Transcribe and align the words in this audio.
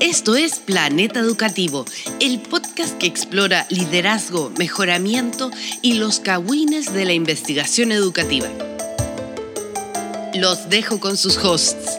Esto 0.00 0.34
es 0.34 0.60
Planeta 0.60 1.20
Educativo, 1.20 1.84
el 2.22 2.40
podcast 2.40 2.96
que 2.96 3.06
explora 3.06 3.66
liderazgo, 3.68 4.50
mejoramiento 4.58 5.50
y 5.82 5.98
los 5.98 6.20
cagüines 6.20 6.94
de 6.94 7.04
la 7.04 7.12
investigación 7.12 7.92
educativa. 7.92 8.48
Los 10.34 10.70
dejo 10.70 11.00
con 11.00 11.18
sus 11.18 11.36
hosts, 11.44 11.98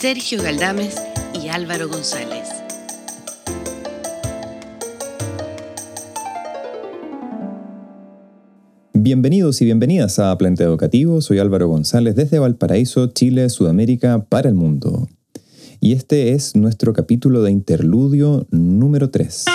Sergio 0.00 0.42
Galdames 0.42 0.96
y 1.40 1.46
Álvaro 1.46 1.88
González. 1.88 2.48
Bienvenidos 8.92 9.62
y 9.62 9.66
bienvenidas 9.66 10.18
a 10.18 10.36
Planeta 10.36 10.64
Educativo. 10.64 11.20
Soy 11.20 11.38
Álvaro 11.38 11.68
González 11.68 12.16
desde 12.16 12.40
Valparaíso, 12.40 13.06
Chile, 13.06 13.48
Sudamérica, 13.50 14.26
para 14.28 14.48
el 14.48 14.56
mundo. 14.56 15.08
Y 15.84 15.94
este 15.94 16.30
es 16.30 16.54
nuestro 16.54 16.92
capítulo 16.92 17.42
de 17.42 17.50
interludio 17.50 18.46
número 18.52 19.10
3. 19.10 19.46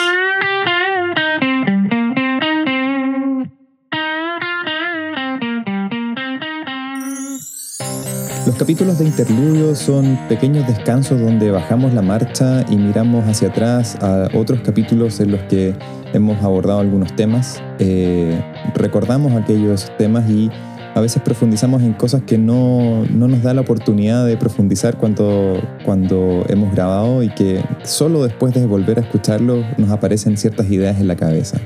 Los 8.45 8.55
capítulos 8.57 8.99
de 8.99 9.05
interludio 9.05 9.73
son 9.73 10.19
pequeños 10.27 10.67
descansos 10.67 11.17
donde 11.21 11.49
bajamos 11.49 11.93
la 11.93 12.01
marcha 12.01 12.65
y 12.69 12.75
miramos 12.75 13.23
hacia 13.23 13.47
atrás 13.47 13.95
a 14.01 14.27
otros 14.33 14.59
capítulos 14.59 15.21
en 15.21 15.31
los 15.31 15.41
que 15.43 15.75
hemos 16.11 16.43
abordado 16.43 16.81
algunos 16.81 17.15
temas, 17.15 17.63
eh, 17.79 18.37
recordamos 18.75 19.31
aquellos 19.31 19.89
temas 19.97 20.29
y 20.29 20.51
a 20.97 20.99
veces 20.99 21.21
profundizamos 21.21 21.83
en 21.83 21.93
cosas 21.93 22.23
que 22.23 22.39
no, 22.39 23.05
nos 23.05 23.43
da 23.43 23.53
la 23.53 23.61
oportunidad 23.61 24.25
de 24.25 24.35
profundizar 24.35 24.97
cuando, 24.97 25.61
cuando 25.85 26.43
hemos 26.49 26.73
grabado 26.73 27.21
y 27.21 27.29
que 27.29 27.63
solo 27.83 28.23
después 28.23 28.55
de 28.55 28.65
volver 28.65 28.97
a 28.97 29.01
escucharlo 29.01 29.63
nos 29.77 29.91
aparecen 29.91 30.37
ciertas 30.37 30.71
ideas 30.71 30.99
en 30.99 31.07
la 31.07 31.15
cabeza. 31.15 31.59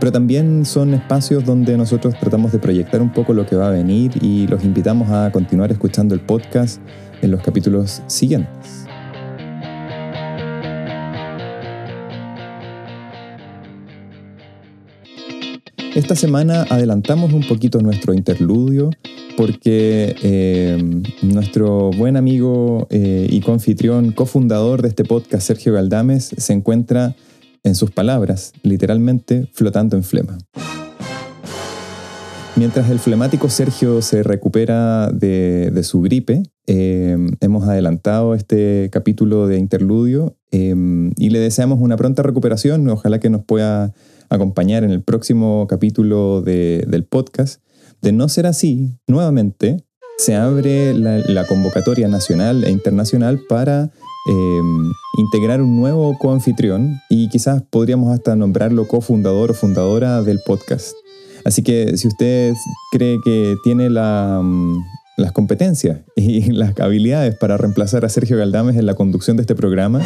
Pero 0.00 0.10
también 0.10 0.64
son 0.64 0.94
espacios 0.94 1.44
donde 1.44 1.76
nosotros 1.76 2.14
tratamos 2.18 2.50
de 2.50 2.58
proyectar 2.58 3.02
un 3.02 3.12
poco 3.12 3.34
lo 3.34 3.44
que 3.44 3.56
va 3.56 3.68
a 3.68 3.70
venir 3.70 4.12
y 4.22 4.46
los 4.46 4.64
invitamos 4.64 5.10
a 5.10 5.30
continuar 5.32 5.70
escuchando 5.70 6.14
el 6.14 6.20
podcast 6.20 6.80
en 7.20 7.32
los 7.32 7.42
capítulos 7.42 8.02
siguientes. 8.06 8.85
Esta 15.96 16.14
semana 16.14 16.66
adelantamos 16.68 17.32
un 17.32 17.48
poquito 17.48 17.80
nuestro 17.80 18.12
interludio 18.12 18.90
porque 19.34 20.14
eh, 20.22 21.02
nuestro 21.22 21.90
buen 21.90 22.18
amigo 22.18 22.86
eh, 22.90 23.26
y 23.30 23.40
confitrión, 23.40 24.12
cofundador 24.12 24.82
de 24.82 24.88
este 24.88 25.04
podcast, 25.04 25.46
Sergio 25.46 25.72
Galdames, 25.72 26.34
se 26.36 26.52
encuentra, 26.52 27.16
en 27.62 27.74
sus 27.74 27.92
palabras, 27.92 28.52
literalmente 28.62 29.48
flotando 29.54 29.96
en 29.96 30.04
flema. 30.04 30.36
Mientras 32.56 32.90
el 32.90 32.98
flemático 32.98 33.48
Sergio 33.48 34.02
se 34.02 34.22
recupera 34.22 35.10
de, 35.10 35.80
su 35.82 36.02
gripe, 36.02 36.42
eh, 36.66 37.16
hemos 37.40 37.66
adelantado 37.66 38.34
este 38.34 38.90
capítulo 38.92 39.46
de 39.46 39.56
interludio 39.56 40.36
y 40.50 41.30
le 41.30 41.38
deseamos 41.38 41.80
una 41.80 41.96
pronta 41.96 42.22
recuperación. 42.22 42.86
Ojalá 42.88 43.18
que 43.18 43.30
nos 43.30 43.44
pueda 43.44 43.94
acompañar 44.28 44.84
en 44.84 44.90
el 44.90 45.02
próximo 45.02 45.66
capítulo 45.68 46.42
del 46.42 47.04
podcast. 47.04 47.62
De 48.02 48.12
no 48.12 48.28
ser 48.28 48.46
así, 48.46 48.92
nuevamente 49.06 49.84
se 50.18 50.34
abre 50.34 50.94
la, 50.94 51.46
convocatoria 51.46 52.08
nacional 52.08 52.64
e 52.64 52.70
internacional 52.70 53.40
para 53.48 53.90
em, 54.28 54.92
integrar 55.18 55.60
un 55.60 55.76
nuevo 55.76 56.16
coanfitrión 56.18 57.00
y 57.10 57.28
quizás 57.28 57.62
podríamos 57.62 58.12
hasta 58.12 58.34
nombrarlo 58.34 58.88
cofundador 58.88 59.50
o 59.50 59.54
fundadora 59.54 60.22
del 60.22 60.40
podcast. 60.44 60.94
Así 61.44 61.62
que 61.62 61.96
si 61.96 62.08
usted 62.08 62.54
cree 62.90 63.20
que 63.22 63.56
tiene 63.62 63.88
mm, 63.88 64.78
las 65.16 65.32
competencias 65.32 66.00
y 66.16 66.50
las 66.50 66.78
habilidades 66.80 67.36
para 67.36 67.56
reemplazar 67.56 68.04
a 68.04 68.08
Sergio 68.08 68.36
Galdames 68.38 68.76
en 68.76 68.86
la 68.86 68.94
conducción 68.94 69.36
de 69.36 69.42
este 69.42 69.54
programa 69.54 70.00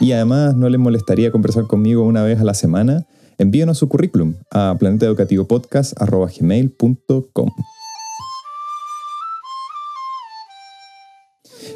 y 0.00 0.12
además 0.12 0.56
no 0.56 0.68
le 0.68 0.78
molestaría 0.78 1.30
conversar 1.30 1.66
conmigo 1.66 2.02
una 2.02 2.22
vez 2.22 2.40
a 2.40 2.44
la 2.44 2.54
semana, 2.54 3.06
envíenos 3.40 3.78
su 3.78 3.88
currículum 3.88 4.34
a 4.50 4.76
planetaeducativopodcast.gmail.com. 4.78 7.48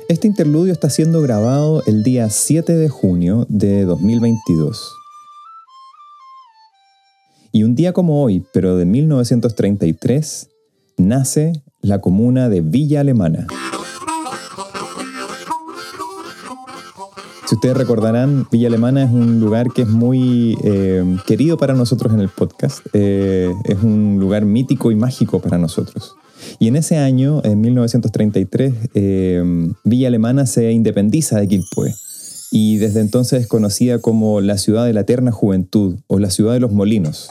Este 0.09 0.27
interludio 0.27 0.73
está 0.75 0.91
siendo 0.91 1.23
grabado 1.23 1.83
el 1.87 2.03
día 2.03 2.29
7 2.29 2.75
de 2.75 2.91
junio 2.91 3.47
de 3.49 3.85
2022. 3.85 4.93
Y 7.53 7.63
un 7.63 7.75
día 7.75 7.95
como 7.95 8.23
hoy, 8.23 8.45
pero 8.53 8.77
de 8.77 8.85
1933, 8.85 10.51
nace 10.99 11.63
la 11.81 12.03
comuna 12.03 12.51
de 12.51 12.61
Villa 12.61 13.01
Alemana. 13.01 13.47
Ustedes 17.65 17.79
recordarán, 17.79 18.47
Villa 18.53 18.69
Alemana 18.69 19.05
es 19.05 19.11
un 19.11 19.41
lugar 19.41 19.69
que 19.75 19.81
es 19.81 19.89
muy 19.89 20.55
eh, 20.65 21.03
querido 21.27 21.57
para 21.57 21.73
nosotros 21.73 22.13
en 22.13 22.21
el 22.21 22.29
podcast. 22.29 22.81
Eh, 22.93 23.51
es 23.65 23.83
un 23.83 24.19
lugar 24.21 24.45
mítico 24.45 24.91
y 24.91 24.97
mágico 24.97 25.41
para 25.41 25.57
nosotros. 25.57 26.15
Y 26.59 26.69
en 26.69 26.77
ese 26.77 26.99
año, 26.99 27.41
en 27.43 27.63
1933, 27.63 28.75
eh, 28.93 29.43
Villa 29.83 30.09
Alemana 30.09 30.45
se 30.45 30.73
independiza 30.73 31.41
de 31.41 31.49
Quilpué. 31.49 31.95
Y 32.51 32.77
desde 32.77 33.01
entonces 33.01 33.41
es 33.41 33.47
conocida 33.47 33.99
como 33.99 34.43
la 34.43 34.59
ciudad 34.59 34.85
de 34.85 34.93
la 34.93 35.01
eterna 35.01 35.33
juventud 35.33 35.97
o 36.07 36.19
la 36.19 36.29
ciudad 36.29 36.53
de 36.53 36.61
los 36.61 36.71
molinos. 36.71 37.31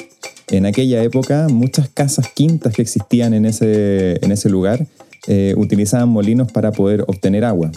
En 0.49 0.65
aquella 0.65 1.03
época, 1.03 1.45
muchas 1.47 1.89
casas 1.89 2.25
quintas 2.33 2.73
que 2.73 2.81
existían 2.81 3.35
en 3.35 3.45
ese, 3.45 4.17
en 4.25 4.31
ese 4.31 4.49
lugar 4.49 4.87
utilizaban 5.55 6.09
molinos 6.09 6.51
para 6.51 6.71
poder 6.71 7.03
obtener 7.07 7.45
agua. 7.45 7.71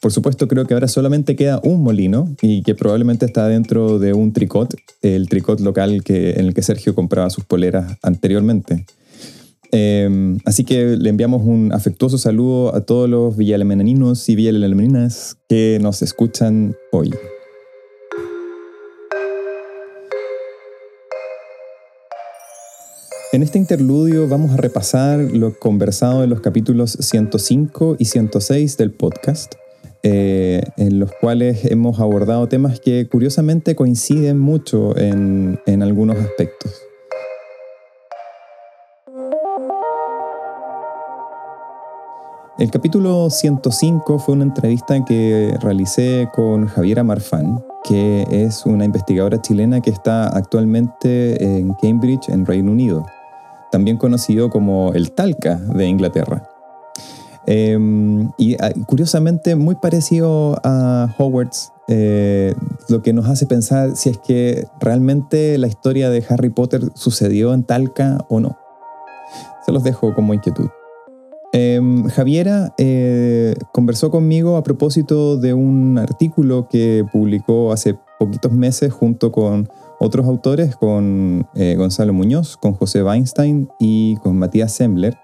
Por 0.00 0.12
supuesto, 0.12 0.46
creo 0.46 0.64
que 0.64 0.74
ahora 0.74 0.86
solamente 0.86 1.34
queda 1.34 1.60
un 1.64 1.82
molino 1.82 2.34
y 2.40 2.62
que 2.62 2.74
probablemente 2.74 3.26
está 3.26 3.48
dentro 3.48 3.98
de 3.98 4.12
un 4.12 4.32
tricot, 4.32 4.76
el 5.02 5.28
tricot 5.28 5.60
local 5.60 6.04
que, 6.04 6.32
en 6.32 6.46
el 6.46 6.54
que 6.54 6.62
Sergio 6.62 6.94
compraba 6.94 7.30
sus 7.30 7.44
poleras 7.44 7.98
anteriormente. 8.02 8.86
Em, 9.72 10.38
así 10.44 10.64
que 10.64 10.96
le 10.96 11.10
enviamos 11.10 11.42
un 11.44 11.72
afectuoso 11.72 12.16
saludo 12.16 12.74
a 12.74 12.82
todos 12.82 13.08
los 13.08 13.36
villalemeninos 13.36 14.28
y 14.28 14.36
villalemeninas 14.36 15.36
que 15.48 15.78
nos 15.82 16.00
escuchan 16.02 16.76
hoy. 16.92 17.12
En 23.32 23.42
este 23.42 23.58
interludio 23.58 24.26
vamos 24.26 24.52
a 24.52 24.56
repasar 24.56 25.18
lo 25.18 25.58
conversado 25.58 26.24
en 26.24 26.30
los 26.30 26.40
capítulos 26.40 26.96
105 26.98 27.96
y 27.98 28.06
106 28.06 28.78
del 28.78 28.92
podcast 28.92 29.54
eh, 30.02 30.62
en 30.76 30.98
los 30.98 31.10
cuales 31.20 31.64
hemos 31.64 32.00
abordado 32.00 32.48
temas 32.48 32.80
que 32.80 33.08
curiosamente 33.08 33.74
coinciden 33.74 34.38
mucho 34.38 34.96
en, 34.96 35.58
en 35.66 35.82
algunos 35.82 36.16
aspectos. 36.18 36.82
El 42.58 42.72
capítulo 42.72 43.30
105 43.30 44.18
fue 44.18 44.34
una 44.34 44.42
entrevista 44.42 45.04
que 45.04 45.56
realicé 45.60 46.28
con 46.34 46.66
Javiera 46.66 47.04
Marfan, 47.04 47.64
que 47.84 48.26
es 48.32 48.66
una 48.66 48.84
investigadora 48.84 49.40
chilena 49.40 49.80
que 49.80 49.90
está 49.90 50.26
actualmente 50.26 51.40
en 51.40 51.72
Cambridge, 51.74 52.28
en 52.28 52.44
Reino 52.44 52.72
Unido, 52.72 53.06
también 53.70 53.96
conocido 53.96 54.50
como 54.50 54.92
el 54.92 55.12
Talca 55.12 55.54
de 55.54 55.86
Inglaterra. 55.86 56.57
Em, 57.50 58.30
y 58.36 58.56
ah, 58.60 58.74
curiosamente 58.86 59.56
muy 59.56 59.74
parecido 59.76 60.60
a 60.64 61.14
Hogwarts, 61.16 61.72
eh, 61.88 62.54
lo 62.90 63.00
que 63.00 63.14
nos 63.14 63.26
hace 63.26 63.46
pensar 63.46 63.96
si 63.96 64.10
es 64.10 64.18
que 64.18 64.66
realmente 64.80 65.56
la 65.56 65.66
historia 65.66 66.10
de 66.10 66.22
Harry 66.28 66.50
Potter 66.50 66.82
sucedió 66.94 67.54
en 67.54 67.64
Talca 67.64 68.18
o 68.28 68.40
no. 68.40 68.58
Se 69.64 69.72
los 69.72 69.82
dejo 69.82 70.14
como 70.14 70.34
inquietud. 70.34 70.68
Em, 71.54 72.04
Javiera 72.08 72.74
eh, 72.76 73.54
conversó 73.72 74.10
conmigo 74.10 74.58
a 74.58 74.62
propósito 74.62 75.38
de 75.38 75.54
un 75.54 75.96
artículo 75.96 76.68
que 76.68 77.06
publicó 77.10 77.72
hace 77.72 77.98
poquitos 78.18 78.52
meses 78.52 78.92
junto 78.92 79.32
con 79.32 79.70
otros 79.98 80.26
autores, 80.26 80.76
con 80.76 81.48
eh, 81.54 81.76
Gonzalo 81.78 82.12
Muñoz, 82.12 82.58
con 82.58 82.74
José 82.74 83.02
Weinstein 83.02 83.70
y 83.80 84.16
con 84.16 84.38
Matías 84.38 84.72
Sembler, 84.72 85.16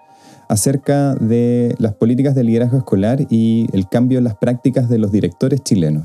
acerca 0.48 1.14
de 1.14 1.74
las 1.78 1.94
políticas 1.94 2.34
de 2.34 2.44
liderazgo 2.44 2.78
escolar 2.78 3.26
y 3.30 3.68
el 3.72 3.88
cambio 3.88 4.18
en 4.18 4.24
las 4.24 4.36
prácticas 4.36 4.88
de 4.88 4.98
los 4.98 5.12
directores 5.12 5.62
chilenos. 5.62 6.04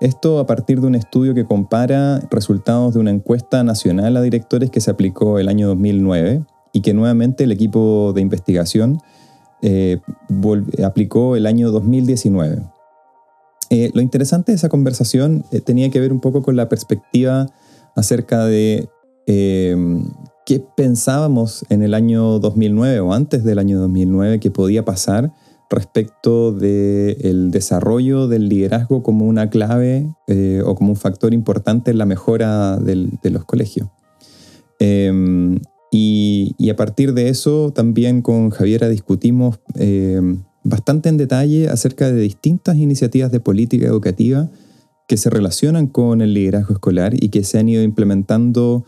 Esto 0.00 0.38
a 0.38 0.46
partir 0.46 0.80
de 0.80 0.86
un 0.86 0.94
estudio 0.94 1.34
que 1.34 1.44
compara 1.44 2.20
resultados 2.30 2.94
de 2.94 3.00
una 3.00 3.10
encuesta 3.10 3.62
nacional 3.64 4.16
a 4.16 4.22
directores 4.22 4.70
que 4.70 4.80
se 4.80 4.90
aplicó 4.90 5.38
el 5.38 5.48
año 5.48 5.68
2009 5.68 6.42
y 6.72 6.80
que 6.82 6.92
nuevamente 6.92 7.44
el 7.44 7.52
equipo 7.52 8.12
de 8.14 8.20
investigación 8.20 8.98
eh, 9.62 10.00
aplicó 10.84 11.36
el 11.36 11.46
año 11.46 11.70
2019. 11.70 12.62
Eh, 13.70 13.90
lo 13.94 14.02
interesante 14.02 14.52
de 14.52 14.56
esa 14.56 14.68
conversación 14.68 15.44
eh, 15.52 15.60
tenía 15.60 15.88
que 15.88 16.00
ver 16.00 16.12
un 16.12 16.20
poco 16.20 16.42
con 16.42 16.56
la 16.56 16.68
perspectiva 16.68 17.46
acerca 17.96 18.44
de 18.44 18.88
qué 20.46 20.60
pensábamos 20.60 21.64
en 21.70 21.82
el 21.82 21.94
año 21.94 22.38
2009 22.38 23.00
o 23.00 23.14
antes 23.14 23.44
del 23.44 23.58
año 23.58 23.80
2009 23.80 24.40
que 24.40 24.50
podía 24.50 24.84
pasar 24.84 25.32
respecto 25.70 26.52
del 26.52 27.50
desarrollo 27.50 28.28
del 28.28 28.48
liderazgo 28.48 29.02
como 29.02 29.26
una 29.26 29.50
clave 29.50 30.06
eh, 30.26 30.62
o 30.64 30.74
como 30.74 30.90
un 30.90 30.96
factor 30.96 31.32
importante 31.34 31.90
en 31.90 31.98
la 31.98 32.06
mejora 32.06 32.76
de 32.76 33.30
los 33.30 33.44
colegios. 33.44 33.88
Em, 34.78 35.60
y, 35.90 36.54
a 36.70 36.76
partir 36.76 37.14
de 37.14 37.28
eso 37.28 37.72
también 37.72 38.20
con 38.20 38.50
Javiera 38.50 38.88
discutimos 38.88 39.60
em, 39.76 40.42
bastante 40.64 41.08
en 41.08 41.16
detalle 41.16 41.68
acerca 41.68 42.10
de 42.10 42.20
distintas 42.20 42.76
iniciativas 42.76 43.30
de 43.30 43.40
política 43.40 43.86
educativa 43.86 44.50
que 45.06 45.16
se 45.16 45.30
relacionan 45.30 45.86
con 45.86 46.20
el 46.20 46.34
liderazgo 46.34 46.74
escolar 46.74 47.14
y 47.14 47.28
que 47.28 47.44
se 47.44 47.58
han 47.58 47.68
ido 47.68 47.82
implementando 47.82 48.84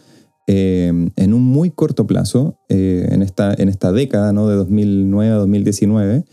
em, 0.47 1.11
en 1.17 1.35
un 1.35 1.43
muy 1.43 1.71
corto 1.71 2.07
plazo, 2.07 2.59
eh, 2.69 3.09
en, 3.11 3.23
esta, 3.23 3.55
en 3.55 3.69
esta 3.69 3.93
década 3.93 4.33
¿no? 4.33 4.49
de 4.49 4.57
2009 4.57 5.33
a 5.33 5.37
2019, 5.37 6.25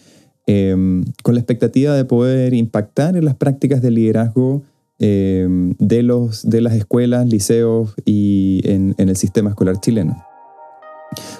Em, 0.45 1.05
con 1.23 1.35
la 1.35 1.39
expectativa 1.39 1.95
de 1.95 2.03
poder 2.03 2.53
impactar 2.53 3.15
en 3.15 3.23
las 3.23 3.35
prácticas 3.35 3.81
de 3.81 3.91
liderazgo 3.91 4.63
em, 4.99 5.73
de, 5.79 6.03
los, 6.03 6.47
de 6.49 6.59
las 6.59 6.73
escuelas, 6.73 7.25
liceos 7.27 7.93
y 8.03 8.61
en, 8.65 8.93
el 8.97 9.15
sistema 9.15 9.51
escolar 9.51 9.79
chileno. 9.79 10.21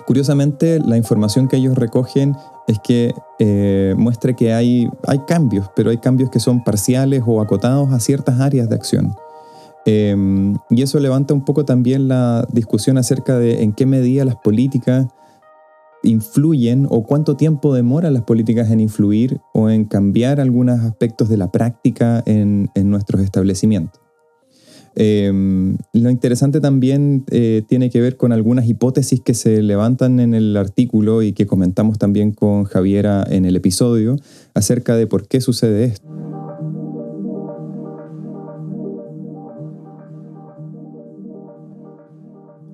Curiosamente, 0.05 0.79
la 0.79 0.95
información 0.95 1.49
que 1.49 1.57
ellos 1.57 1.77
recogen 1.77 2.33
es 2.67 2.79
que 2.79 3.13
eh, 3.39 3.93
muestra 3.97 4.33
que 4.33 4.53
hay, 4.53 4.87
hay 5.05 5.19
cambios, 5.27 5.67
pero 5.75 5.89
hay 5.89 5.97
cambios 5.97 6.29
que 6.29 6.39
son 6.39 6.63
parciales 6.63 7.23
o 7.25 7.41
acotados 7.41 7.91
a 7.91 7.99
ciertas 7.99 8.39
áreas 8.39 8.69
de 8.69 8.75
acción. 8.75 9.13
Em, 9.85 10.55
y 10.69 10.81
eso 10.81 10.99
levanta 10.99 11.33
un 11.33 11.43
poco 11.43 11.65
también 11.65 12.07
la 12.07 12.47
discusión 12.51 12.97
acerca 12.97 13.37
de 13.37 13.63
en 13.63 13.73
qué 13.73 13.85
medida 13.85 14.23
las 14.23 14.37
políticas 14.37 15.07
influyen 16.03 16.87
o 16.89 17.03
cuánto 17.03 17.35
tiempo 17.35 17.73
demora 17.73 18.11
las 18.11 18.23
políticas 18.23 18.69
en 18.71 18.79
influir 18.79 19.39
o 19.53 19.69
en 19.69 19.85
cambiar 19.85 20.39
algunos 20.39 20.81
aspectos 20.81 21.29
de 21.29 21.37
la 21.37 21.51
práctica 21.51 22.21
en, 22.25 22.69
nuestros 22.75 23.21
establecimientos. 23.21 24.01
Em, 24.95 25.77
lo 25.91 26.11
interesante 26.11 26.61
también 26.61 27.23
eh, 27.31 27.63
tiene 27.67 27.89
que 27.89 27.99
ver 27.99 28.15
con 28.15 28.31
algunas 28.31 28.67
hipótesis 28.67 29.21
que 29.21 29.33
se 29.33 29.63
levantan 29.63 30.19
en 30.19 30.35
el 30.35 30.55
artículo 30.55 31.23
y 31.23 31.33
que 31.33 31.47
comentamos 31.47 31.97
también 31.97 32.31
con 32.31 32.65
Javiera 32.65 33.25
en 33.27 33.45
el 33.45 33.55
episodio 33.55 34.17
acerca 34.53 34.95
de 34.95 35.07
por 35.07 35.27
qué 35.27 35.41
sucede 35.41 35.85
esto. 35.85 36.22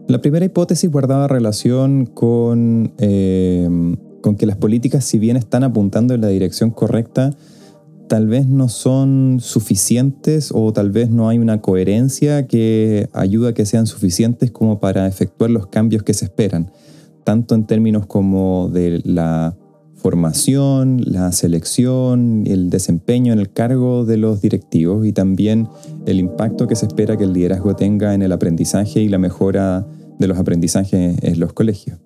La 0.10 0.22
primera 0.22 0.44
hipótesis 0.44 0.90
guardaba 0.90 1.28
relación 1.28 2.08
con, 2.08 2.94
eh, 2.98 3.70
con 4.22 4.38
que 4.38 4.48
las 4.48 4.58
políticas, 4.58 5.06
si 5.06 5.20
bien 5.20 5.38
están 5.38 5.64
apuntando 5.64 6.16
en 6.16 6.22
la 6.22 6.30
dirección 6.30 6.72
correcta, 6.72 7.30
tal 8.08 8.28
vez 8.28 8.48
no 8.48 8.70
son 8.70 9.38
suficientes 9.40 10.50
o 10.52 10.74
tal 10.74 10.90
vez 10.90 11.12
no 11.12 11.30
hay 11.30 11.38
una 11.38 11.62
coherencia 11.62 12.48
que 12.48 13.08
ayuda 13.14 13.50
a 13.50 13.54
que 13.54 13.68
sean 13.68 13.86
suficientes 13.86 14.50
como 14.50 14.80
para 14.80 15.06
efectuar 15.06 15.52
los 15.52 15.68
cambios 15.68 16.02
que 16.02 16.16
se 16.16 16.26
esperan, 16.26 16.72
tanto 17.24 17.54
en 17.54 17.68
términos 17.68 18.08
como 18.08 18.68
de 18.74 19.04
la 19.06 19.56
formación, 19.94 21.02
la 21.06 21.32
selección, 21.32 22.46
el 22.48 22.72
desempeño 22.72 23.32
en 23.32 23.38
el 23.38 23.52
cargo 23.52 24.06
de 24.06 24.18
los 24.18 24.42
directivos 24.42 25.06
y 25.06 25.12
también 25.12 25.68
el 26.08 26.20
impacto 26.20 26.68
que 26.68 26.76
se 26.76 26.88
espera 26.88 27.16
que 27.16 27.26
el 27.26 27.34
liderazgo 27.34 27.76
tenga 27.76 28.16
en 28.16 28.24
el 28.24 28.32
aprendizaje 28.32 29.02
y 29.02 29.10
la 29.10 29.20
mejora 29.20 29.86
de 30.20 30.28
los 30.28 30.38
aprendizajes 30.38 31.18
en 31.24 31.40
los 31.40 31.54
colegios. 31.54 31.98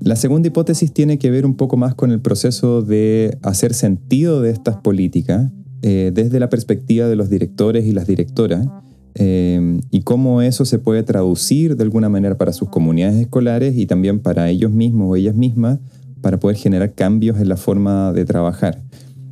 La 0.00 0.14
segunda 0.14 0.46
hipótesis 0.46 0.92
tiene 0.92 1.18
que 1.18 1.30
ver 1.30 1.44
un 1.44 1.56
poco 1.56 1.76
más 1.76 1.94
con 1.94 2.12
el 2.12 2.20
proceso 2.20 2.82
de 2.82 3.38
hacer 3.42 3.74
sentido 3.74 4.40
de 4.40 4.50
estas 4.50 4.76
políticas 4.76 5.50
eh, 5.82 6.12
desde 6.14 6.38
la 6.38 6.48
perspectiva 6.48 7.08
de 7.08 7.16
los 7.16 7.28
directores 7.28 7.86
y 7.86 7.92
las 7.92 8.06
directoras 8.06 8.68
eh, 9.16 9.80
y 9.90 10.02
cómo 10.02 10.42
eso 10.42 10.64
se 10.64 10.78
puede 10.78 11.02
traducir 11.02 11.76
de 11.76 11.82
alguna 11.82 12.08
manera 12.08 12.36
para 12.36 12.52
sus 12.52 12.68
comunidades 12.68 13.16
escolares 13.16 13.76
y 13.76 13.86
también 13.86 14.20
para 14.20 14.48
ellos 14.48 14.70
mismos 14.70 15.08
o 15.10 15.16
ellas 15.16 15.34
mismas 15.34 15.80
para 16.20 16.38
poder 16.38 16.56
generar 16.56 16.94
cambios 16.94 17.40
en 17.40 17.48
la 17.48 17.56
forma 17.56 18.12
de 18.12 18.24
trabajar. 18.24 18.82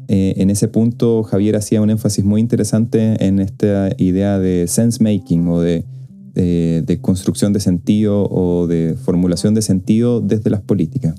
Eh, 0.09 0.35
en 0.37 0.51
ese 0.51 0.69
punto 0.69 1.23
Javier 1.23 1.57
hacía 1.57 1.81
un 1.81 1.91
énfasis 1.91 2.25
muy 2.25 2.41
interesante 2.41 3.25
en 3.25 3.39
esta 3.39 3.91
idea 3.97 4.39
de 4.39 4.67
sense 4.69 5.03
making 5.03 5.49
o 5.49 5.61
de, 5.61 5.85
construcción 7.01 7.53
de 7.53 7.61
sentido 7.61 8.25
o 8.25 8.67
de 8.67 8.97
formulación 9.03 9.55
de 9.55 9.63
sentido 9.63 10.21
desde 10.21 10.51
las 10.51 10.61
políticas. 10.61 11.15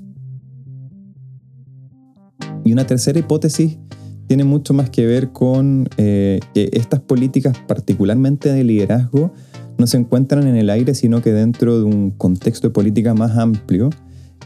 Y 2.64 2.72
una 2.72 2.86
tercera 2.86 3.18
hipótesis 3.18 3.78
tiene 4.26 4.44
mucho 4.44 4.74
más 4.74 4.90
que 4.90 5.06
ver 5.06 5.30
con 5.30 5.88
eh, 5.96 6.40
que 6.52 6.68
estas 6.72 7.00
políticas, 7.00 7.56
particularmente 7.66 8.52
de 8.52 8.64
liderazgo, 8.64 9.32
no 9.78 9.86
se 9.86 9.98
encuentran 9.98 10.46
en 10.46 10.56
el 10.56 10.70
aire, 10.70 10.94
sino 10.94 11.22
que 11.22 11.32
dentro 11.32 11.78
de 11.78 11.84
un 11.84 12.10
contexto 12.10 12.68
de 12.68 12.72
política 12.72 13.14
más 13.14 13.36
amplio 13.36 13.90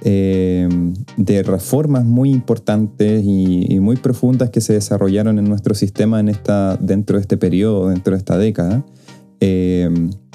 eh, 0.02 0.68
de 1.16 1.42
reformas 1.42 2.04
muy 2.04 2.30
importantes 2.30 3.22
y, 3.24 3.78
muy 3.80 3.96
profundas 3.96 4.50
que 4.50 4.60
se 4.60 4.74
desarrollaron 4.74 5.38
en 5.38 5.44
nuestro 5.44 5.74
sistema 5.74 6.20
en 6.20 6.28
esta, 6.28 6.76
dentro 6.76 7.16
de 7.16 7.22
este 7.22 7.36
periodo, 7.36 7.88
dentro 7.88 8.12
de 8.12 8.18
esta 8.18 8.38
década, 8.38 8.84
eh, 9.40 9.88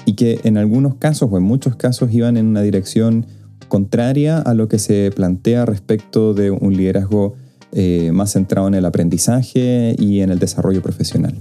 y 0.04 0.14
que 0.14 0.40
en 0.44 0.56
algunos 0.56 0.96
casos 0.96 1.28
o 1.32 1.36
en 1.36 1.42
muchos 1.42 1.76
casos 1.76 2.12
iban 2.12 2.36
en 2.36 2.46
una 2.46 2.62
dirección 2.62 3.26
contraria 3.68 4.38
a 4.38 4.54
lo 4.54 4.68
que 4.68 4.78
se 4.78 5.10
plantea 5.14 5.64
respecto 5.64 6.34
de 6.34 6.50
un 6.50 6.76
liderazgo 6.76 7.34
eh, 7.72 8.10
más 8.12 8.32
centrado 8.32 8.68
en 8.68 8.74
el 8.74 8.84
aprendizaje 8.84 9.96
y 9.98 10.20
en 10.20 10.30
el 10.30 10.38
desarrollo 10.38 10.82
profesional. 10.82 11.34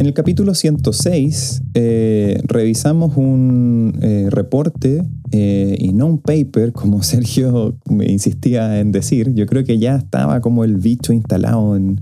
En 0.00 0.06
el 0.06 0.14
capítulo 0.14 0.54
106 0.54 1.62
eh, 1.74 2.40
revisamos 2.44 3.16
un 3.16 3.98
eh, 4.00 4.28
reporte 4.30 5.02
eh, 5.32 5.76
y 5.76 5.92
no 5.92 6.06
un 6.06 6.18
paper, 6.18 6.72
como 6.72 7.02
Sergio 7.02 7.76
me 7.90 8.06
insistía 8.06 8.78
en 8.78 8.92
decir. 8.92 9.34
Yo 9.34 9.46
creo 9.46 9.64
que 9.64 9.78
ya 9.78 9.96
estaba 9.96 10.40
como 10.40 10.62
el 10.62 10.76
bicho 10.76 11.12
instalado 11.12 11.74
en 11.74 12.00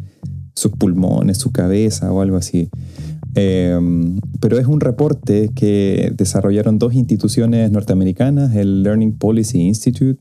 sus 0.54 0.72
pulmones, 0.72 1.38
su 1.38 1.52
cabeza 1.52 2.12
o 2.12 2.20
algo 2.20 2.36
así. 2.36 2.68
pero 3.34 4.58
es 4.58 4.66
un 4.66 4.80
reporte 4.80 5.50
que 5.54 6.12
desarrollaron 6.16 6.78
dos 6.78 6.94
instituciones 6.94 7.70
norteamericanas, 7.70 8.54
el 8.54 8.82
Learning 8.82 9.16
Policy 9.16 9.60
Institute 9.60 10.18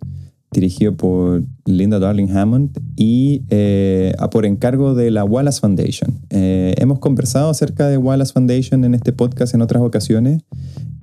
dirigido 0.56 0.96
por 0.96 1.44
Linda 1.66 2.00
Darling 2.00 2.30
Hammond 2.30 2.80
y 2.96 3.44
eh, 3.50 4.16
por 4.32 4.46
encargo 4.46 4.96
de 4.96 5.12
la 5.12 5.24
Wallace 5.24 5.60
Foundation. 5.60 6.20
Eh, 6.30 6.74
hemos 6.78 7.00
conversado 7.00 7.50
acerca 7.50 7.88
de 7.88 7.98
Wallace 7.98 8.34
Foundation 8.34 8.84
en 8.86 8.96
este 8.96 9.12
podcast 9.14 9.54
en 9.54 9.62
otras 9.62 9.84
ocasiones 9.84 10.42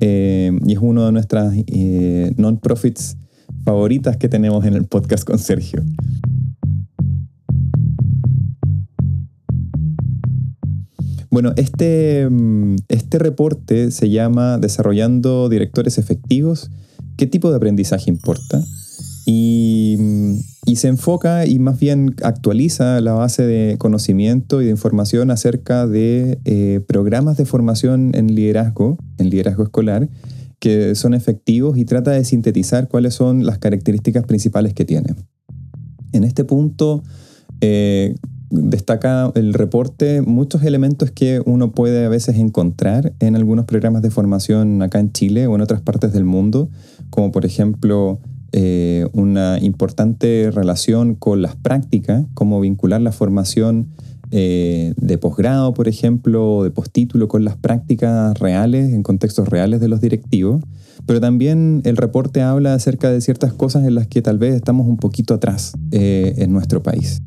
eh, 0.00 0.50
y 0.66 0.73
es 0.73 0.78
uno 0.80 1.06
de 1.06 1.12
nuestras 1.12 1.54
non-profits 2.37 3.16
favoritas 3.64 4.16
que 4.16 4.28
tenemos 4.28 4.64
en 4.64 4.75
el 4.75 4.87
podcast 4.87 5.25
con 5.25 5.38
Sergio. 5.38 5.82
Bueno, 11.30 11.52
este, 11.56 12.28
mm, 12.28 12.76
este 12.88 13.18
reporte 13.18 13.90
se 13.90 14.11
llama 14.11 14.59
Desarrollando 14.59 15.49
Directores 15.49 15.97
Efectivos. 15.97 16.71
¿Qué 17.16 17.26
tipo 17.26 17.50
de 17.50 17.56
aprendizaje 17.56 18.11
importa? 18.11 18.62
Y, 19.24 19.98
se 20.74 20.88
enfoca 20.88 21.46
y 21.46 21.58
más 21.58 21.78
bien 21.78 22.16
actualiza 22.24 23.00
la 23.02 23.12
base 23.12 23.46
de 23.46 23.76
conocimiento 23.78 24.62
y 24.62 24.64
de 24.64 24.70
información 24.70 25.30
acerca 25.30 25.86
de 25.86 26.40
eh, 26.44 26.80
programas 26.88 27.36
de 27.36 27.44
formación 27.44 28.12
en 28.14 28.34
liderazgo, 28.34 28.96
en 29.18 29.28
liderazgo 29.28 29.64
escolar, 29.64 30.08
que 30.58 30.94
son 30.94 31.12
efectivos 31.14 31.76
y 31.76 31.84
trata 31.84 32.12
de 32.12 32.24
sintetizar 32.24 32.88
cuáles 32.88 33.14
son 33.14 33.44
las 33.44 33.58
características 33.58 34.24
principales 34.24 34.72
que 34.72 34.84
tiene. 34.84 35.14
En 36.12 36.24
este 36.24 36.44
punto 36.44 37.02
eh, 37.60 38.14
destaca 38.50 39.32
el 39.34 39.54
reporte 39.54 40.20
muchos 40.20 40.62
elementos 40.62 41.10
que 41.10 41.42
uno 41.46 41.72
puede 41.72 42.04
a 42.04 42.08
veces 42.08 42.36
encontrar 42.36 43.14
en 43.18 43.34
algunos 43.34 43.64
programas 43.64 44.02
de 44.02 44.10
formación 44.10 44.82
acá 44.82 45.00
en 45.00 45.12
Chile 45.12 45.46
o 45.46 45.54
en 45.54 45.62
otras 45.62 45.80
partes 45.80 46.12
del 46.12 46.24
mundo, 46.24 46.68
como 47.10 47.32
por 47.32 47.46
ejemplo 47.46 48.20
eh, 48.52 49.06
una 49.12 49.59
importante 49.61 50.50
relación 50.52 51.14
con 51.14 51.42
las 51.42 51.56
prácticas, 51.56 52.26
cómo 52.35 52.61
vincular 52.61 53.00
la 53.00 53.12
formación 53.12 53.88
eh, 54.30 54.94
de 54.97 55.18
posgrado, 55.18 55.75
por 55.75 55.88
ejemplo, 55.88 56.56
o 56.56 56.64
de 56.64 56.71
postítulo 56.71 57.28
con 57.28 57.44
las 57.44 57.56
prácticas 57.56 58.38
reales, 58.38 58.92
en 58.92 59.02
contextos 59.02 59.49
reales 59.49 59.80
de 59.80 59.88
los 59.88 60.00
directivos, 60.00 60.62
pero 61.06 61.21
también 61.21 61.82
el 61.85 61.97
reporte 61.97 62.42
habla 62.42 62.75
acerca 62.75 63.11
de 63.11 63.21
ciertas 63.21 63.52
cosas 63.52 63.85
en 63.85 63.94
las 63.94 64.06
que 64.06 64.23
tal 64.23 64.38
vez 64.38 64.54
estamos 64.54 64.87
un 64.87 64.97
poquito 64.97 65.35
atrás 65.35 65.73
eh, 65.90 66.35
en 66.38 66.52
nuestro 66.52 66.82
país. 66.82 67.23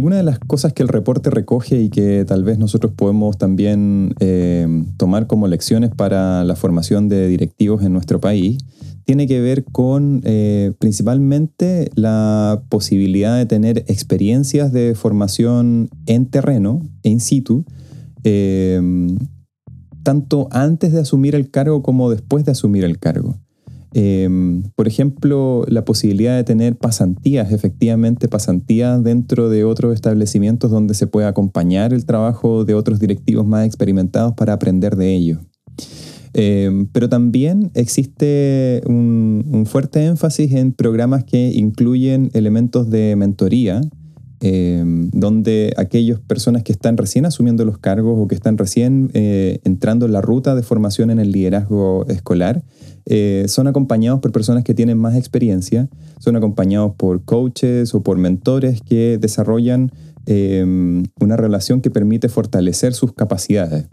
Algunas 0.00 0.20
de 0.20 0.24
las 0.24 0.38
cosas 0.38 0.72
que 0.72 0.82
el 0.82 0.88
reporte 0.88 1.28
recoge 1.28 1.78
y 1.78 1.90
que 1.90 2.24
tal 2.24 2.42
vez 2.42 2.56
nosotros 2.56 2.90
podemos 2.96 3.36
también 3.36 4.14
eh, 4.18 4.66
tomar 4.96 5.26
como 5.26 5.46
lecciones 5.46 5.90
para 5.94 6.42
la 6.42 6.56
formación 6.56 7.10
de 7.10 7.28
directivos 7.28 7.84
en 7.84 7.92
nuestro 7.92 8.18
país 8.18 8.56
tiene 9.04 9.26
que 9.26 9.42
ver 9.42 9.62
con 9.62 10.22
eh, 10.24 10.72
principalmente 10.78 11.90
la 11.96 12.62
posibilidad 12.70 13.36
de 13.36 13.44
tener 13.44 13.84
experiencias 13.88 14.72
de 14.72 14.94
formación 14.94 15.90
en 16.06 16.24
terreno, 16.24 16.80
in 17.02 17.20
situ, 17.20 17.66
eh, 18.24 18.80
tanto 20.02 20.48
antes 20.50 20.92
de 20.94 21.00
asumir 21.00 21.34
el 21.34 21.50
cargo 21.50 21.82
como 21.82 22.08
después 22.08 22.46
de 22.46 22.52
asumir 22.52 22.84
el 22.84 22.98
cargo. 22.98 23.36
Em, 23.92 24.62
por 24.76 24.86
ejemplo, 24.86 25.64
la 25.68 25.84
posibilidad 25.84 26.36
de 26.36 26.44
tener 26.44 26.76
pasantías, 26.76 27.52
efectivamente 27.52 28.28
pasantías 28.28 29.02
dentro 29.02 29.48
de 29.48 29.64
otros 29.64 29.94
establecimientos 29.94 30.70
donde 30.70 30.94
se 30.94 31.06
pueda 31.06 31.28
acompañar 31.28 31.92
el 31.92 32.06
trabajo 32.06 32.64
de 32.64 32.74
otros 32.74 33.00
directivos 33.00 33.46
más 33.46 33.66
experimentados 33.66 34.34
para 34.34 34.52
aprender 34.52 34.96
de 34.96 35.14
ellos. 35.14 35.38
Em, 36.32 36.86
pero 36.86 37.08
también 37.08 37.72
existe 37.74 38.82
un, 38.86 39.64
fuerte 39.66 40.04
énfasis 40.04 40.52
en 40.52 40.72
programas 40.72 41.24
que 41.24 41.50
incluyen 41.54 42.30
elementos 42.34 42.88
de 42.90 43.16
mentoría, 43.16 43.80
em, 44.40 45.10
donde 45.12 45.72
aquellas 45.76 46.18
personas 46.20 46.62
que 46.62 46.72
están 46.72 46.96
recién 46.96 47.26
asumiendo 47.26 47.64
los 47.64 47.78
cargos 47.78 48.18
o 48.18 48.26
que 48.26 48.34
están 48.34 48.58
recién 48.58 49.10
eh, 49.14 49.60
entrando 49.64 50.06
en 50.06 50.12
la 50.12 50.20
ruta 50.20 50.54
de 50.54 50.62
formación 50.62 51.10
en 51.10 51.18
el 51.18 51.32
liderazgo 51.32 52.06
escolar, 52.08 52.62
eh, 53.06 53.44
son 53.48 53.66
acompañados 53.66 54.20
por 54.20 54.32
personas 54.32 54.64
que 54.64 54.74
tienen 54.74 54.98
más 54.98 55.16
experiencia, 55.16 55.88
son 56.18 56.36
acompañados 56.36 56.94
por 56.96 57.24
coaches 57.24 57.94
o 57.94 58.02
por 58.02 58.18
mentores 58.18 58.80
que 58.82 59.18
desarrollan 59.18 59.90
em, 60.26 61.04
una 61.20 61.36
relación 61.36 61.80
que 61.80 61.90
permite 61.90 62.28
fortalecer 62.28 62.94
sus 62.94 63.12
capacidades. 63.12 63.86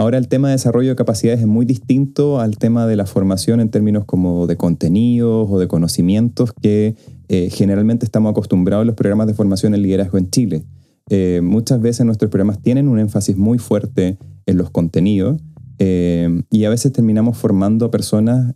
Ahora 0.00 0.16
el 0.16 0.28
tema 0.28 0.48
de 0.48 0.52
desarrollo 0.52 0.88
de 0.88 0.96
capacidades 0.96 1.40
es 1.40 1.46
muy 1.46 1.66
distinto 1.66 2.40
al 2.40 2.56
tema 2.56 2.86
de 2.86 2.96
la 2.96 3.04
formación 3.04 3.60
en 3.60 3.68
términos 3.68 4.06
como 4.06 4.46
de 4.46 4.56
contenidos 4.56 5.46
o 5.50 5.58
de 5.58 5.68
conocimientos 5.68 6.54
que 6.54 6.96
eh, 7.28 7.50
generalmente 7.52 8.06
estamos 8.06 8.30
acostumbrados 8.30 8.84
en 8.84 8.86
los 8.86 8.96
programas 8.96 9.26
de 9.26 9.34
formación 9.34 9.74
en 9.74 9.82
liderazgo 9.82 10.16
en 10.16 10.30
Chile. 10.30 10.64
Eh, 11.10 11.42
muchas 11.42 11.82
veces 11.82 12.06
nuestros 12.06 12.30
programas 12.30 12.62
tienen 12.62 12.88
un 12.88 12.98
énfasis 12.98 13.36
muy 13.36 13.58
fuerte 13.58 14.16
en 14.46 14.56
los 14.56 14.70
contenidos 14.70 15.38
eh, 15.78 16.44
y 16.50 16.64
a 16.64 16.70
veces 16.70 16.94
terminamos 16.94 17.36
formando 17.36 17.84
a 17.84 17.90
personas 17.90 18.54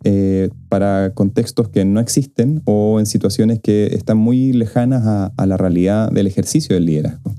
para 0.71 1.13
contextos 1.13 1.69
que 1.69 1.85
no 1.85 2.01
existen 2.01 2.63
o 2.65 2.99
en 3.01 3.05
situaciones 3.05 3.61
que 3.61 3.89
están 3.89 4.17
muy 4.17 4.55
lejanas 4.55 5.31
a 5.37 5.47
la 5.47 5.59
realidad 5.59 6.11
del 6.11 6.27
ejercicio 6.27 6.75
del 6.75 6.87
liderazgo. 6.87 7.35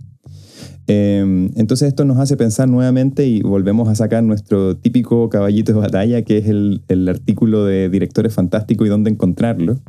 Em, 0.87 1.49
entonces 1.55 1.87
esto 1.87 2.05
nos 2.05 2.17
hace 2.17 2.37
pensar 2.37 2.69
nuevamente 2.69 3.25
y 3.25 3.41
volvemos 3.41 3.89
a 3.89 3.95
sacar 3.95 4.23
nuestro 4.23 4.77
típico 4.77 5.29
caballito 5.29 5.73
de 5.73 5.79
batalla, 5.79 6.21
que 6.21 6.37
es 6.37 6.47
el, 6.47 7.09
artículo 7.09 7.65
de 7.65 7.89
Directores 7.89 8.33
Fantásticos 8.33 8.85
y 8.85 8.89
dónde 8.89 9.09
encontrarlo. 9.09 9.79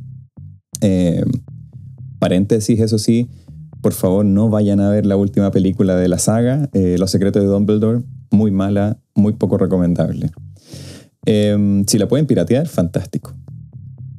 Em, 0.81 1.31
paréntesis, 2.19 2.81
eso 2.81 2.99
sí, 2.99 3.29
por 3.83 3.93
favor 3.93 4.25
no 4.25 4.49
vayan 4.49 4.81
a 4.81 4.91
ver 4.91 5.07
la 5.07 5.17
última 5.17 5.51
película 5.51 5.97
de 5.97 6.09
la 6.09 6.19
saga, 6.19 6.69
eh, 6.73 6.97
Los 6.99 7.11
Secretos 7.11 7.43
de 7.43 7.49
Dumbledore, 7.49 8.03
muy 8.31 8.51
mala, 8.51 8.99
muy 9.15 9.35
poco 9.35 9.59
recomendable. 9.59 10.31
Em, 11.27 11.85
si 11.87 11.99
la 11.99 12.09
pueden 12.09 12.27
piratear, 12.27 12.67
fantástico. 12.69 13.35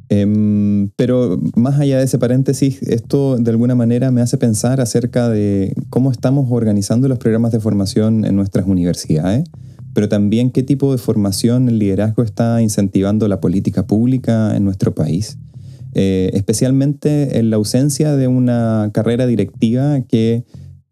Em, 0.10 0.90
pero 0.96 1.40
más 1.56 1.80
allá 1.80 1.98
de 1.98 2.06
ese 2.06 2.18
paréntesis, 2.18 2.82
esto 2.84 3.38
de 3.38 3.52
alguna 3.52 3.76
manera 3.76 4.10
me 4.10 4.22
hace 4.22 4.38
pensar 4.38 4.80
acerca 4.80 5.28
de 5.30 5.74
cómo 5.90 6.12
estamos 6.12 6.48
organizando 6.50 7.08
los 7.08 7.18
programas 7.18 7.52
de 7.52 7.60
formación 7.60 8.24
en 8.24 8.36
nuestras 8.36 8.68
universidades, 8.68 9.50
pero 9.94 10.08
también 10.08 10.52
qué 10.52 10.64
tipo 10.64 10.92
de 10.94 10.98
formación 10.98 11.68
el 11.68 11.80
liderazgo 11.80 12.24
está 12.24 12.62
incentivando 12.62 13.28
la 13.28 13.42
política 13.42 13.86
pública 13.86 14.56
en 14.56 14.64
nuestro 14.64 14.96
país, 14.96 15.38
eh, 15.94 16.30
especialmente 16.34 17.40
en 17.40 17.50
la 17.50 17.58
ausencia 17.58 18.16
de 18.16 18.28
una 18.28 18.92
carrera 18.94 19.26
directiva 19.26 20.02
que 20.02 20.46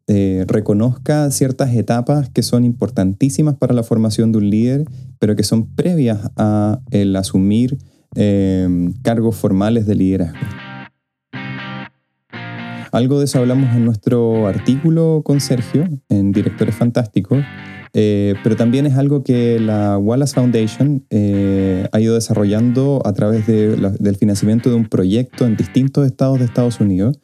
eh, 0.07 0.43
reconozca 0.47 1.31
ciertas 1.31 1.73
etapas 1.73 2.29
que 2.29 2.43
son 2.43 2.65
importantísimas 2.65 3.55
para 3.55 3.73
la 3.73 3.81
formación 3.83 4.31
de 4.33 4.39
un 4.39 4.49
líder, 4.49 4.85
pero 5.19 5.35
que 5.35 5.43
son 5.43 5.67
previas 5.73 6.19
a 6.35 6.79
el 6.91 7.15
asumir 7.15 7.77
Em, 8.15 8.93
cargos 9.01 9.35
formales 9.35 9.85
de 9.85 9.95
liderazgo. 9.95 10.39
Algo 12.93 13.19
de 13.19 13.25
eso 13.25 13.39
hablamos 13.39 13.75
en 13.75 13.83
nuestro 13.83 14.47
artículo 14.47 15.21
con 15.25 15.41
Sergio, 15.41 15.85
en 16.07 16.31
Directores 16.31 16.75
Fantásticos, 16.75 17.43
eh, 17.93 18.35
pero 18.41 18.55
también 18.55 18.85
es 18.85 18.95
algo 18.95 19.21
que 19.21 19.59
la 19.59 19.97
Wallace 19.97 20.33
Foundation 20.33 21.03
eh, 21.09 21.89
ha 21.91 21.99
ido 21.99 22.15
desarrollando 22.15 23.01
a 23.03 23.11
través 23.11 23.47
del 23.47 24.15
financiamiento 24.15 24.69
de 24.69 24.75
un 24.77 24.85
proyecto 24.85 25.45
en 25.45 25.57
distintos 25.57 26.05
estados 26.05 26.39
de 26.39 26.45
Estados 26.45 26.79
Unidos 26.79 27.19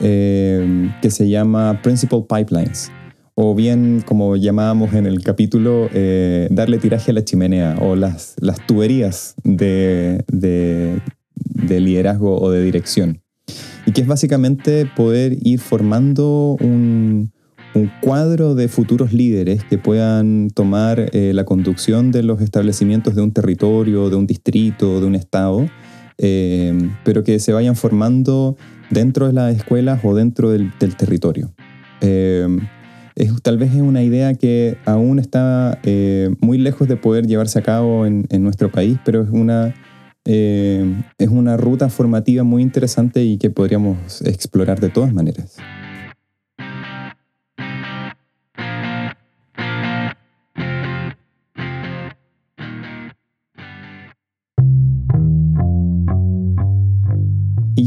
eh, 0.00 0.90
que 1.02 1.10
se 1.10 1.28
llama 1.28 1.82
Principal 1.82 2.24
Pipelines 2.26 2.90
o 3.34 3.54
bien, 3.54 4.02
como 4.04 4.36
llamábamos 4.36 4.92
en 4.94 5.06
el 5.06 5.22
capítulo, 5.22 5.88
eh, 5.92 6.48
darle 6.50 6.78
tiraje 6.78 7.10
a 7.10 7.14
la 7.14 7.24
chimenea 7.24 7.76
o 7.80 7.96
las, 7.96 8.34
las 8.40 8.66
tuberías 8.66 9.34
de, 9.44 10.24
de, 10.28 11.00
liderazgo 11.80 12.40
o 12.40 12.50
de 12.50 12.62
dirección. 12.62 13.22
Y 13.86 13.92
que 13.92 14.02
es 14.02 14.06
básicamente 14.06 14.86
poder 14.96 15.38
ir 15.42 15.58
formando 15.60 16.56
un, 16.60 17.32
un 17.74 17.90
cuadro 18.00 18.54
de 18.54 18.68
futuros 18.68 19.12
líderes 19.12 19.64
que 19.64 19.78
puedan 19.78 20.50
tomar 20.50 21.10
eh, 21.12 21.32
la 21.34 21.44
conducción 21.44 22.12
de 22.12 22.22
los 22.22 22.42
establecimientos 22.42 23.14
de 23.14 23.22
un 23.22 23.32
territorio, 23.32 24.10
de 24.10 24.16
un 24.16 24.26
distrito, 24.26 25.00
de 25.00 25.06
un 25.06 25.14
estado, 25.14 25.66
eh, 26.18 26.76
pero 27.04 27.24
que 27.24 27.38
se 27.38 27.52
vayan 27.52 27.76
formando 27.76 28.56
dentro 28.90 29.28
de 29.28 29.32
las 29.32 29.56
escuelas 29.56 30.00
o 30.04 30.14
dentro 30.14 30.50
del, 30.50 30.72
del 30.78 30.96
territorio 30.96 31.54
tal 33.42 33.58
vez 33.58 33.74
es 33.74 33.80
una 33.80 34.02
idea 34.02 34.34
que 34.34 34.76
aún 34.84 35.18
está 35.18 35.78
eh, 35.82 36.34
muy 36.40 36.58
lejos 36.58 36.88
de 36.88 36.96
poder 36.96 37.26
llevarse 37.26 37.58
a 37.58 37.62
cabo 37.62 38.06
en, 38.06 38.26
nuestro 38.42 38.70
país, 38.70 38.98
pero 39.04 39.22
es 39.22 39.30
una, 39.30 39.74
eh, 40.24 40.84
es 41.18 41.28
una 41.28 41.56
ruta 41.56 41.88
formativa 41.88 42.44
muy 42.44 42.62
interesante 42.62 43.22
y 43.24 43.38
que 43.38 43.50
podríamos 43.50 44.22
explorar 44.22 44.80
de 44.80 44.88
todas 44.90 45.12
maneras. 45.12 45.56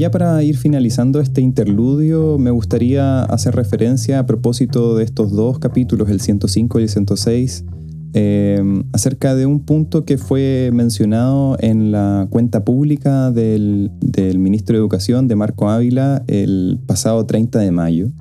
Ya 0.04 0.12
para 0.12 0.44
ir 0.44 0.58
finalizando 0.58 1.22
este 1.22 1.40
interludio, 1.40 2.38
me 2.38 2.52
gustaría 2.52 3.24
hacer 3.24 3.56
referencia 3.56 4.20
a 4.20 4.26
propósito 4.26 4.98
de 4.98 5.06
estos 5.06 5.32
dos 5.32 5.60
capítulos, 5.60 6.10
el 6.10 6.20
105 6.20 6.82
y 6.82 6.84
el 6.84 6.90
106, 6.90 7.64
em, 8.12 8.84
acerca 8.92 9.34
de 9.34 9.46
un 9.46 9.62
punto 9.62 10.04
que 10.04 10.18
fue 10.18 10.72
mencionado 10.74 11.56
en 11.62 11.94
la 11.94 12.28
cuenta 12.30 12.66
pública 12.66 13.32
del, 13.32 13.92
del 14.02 14.40
ministro 14.40 14.76
de 14.76 14.82
Educación, 14.82 15.30
de 15.30 15.38
Marco 15.38 15.70
Ávila, 15.70 16.26
el 16.28 16.82
pasado 16.86 17.26
30 17.26 17.60
de 17.60 17.72
mayo 17.72 18.12